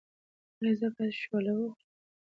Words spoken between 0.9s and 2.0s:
باید شوله وخورم؟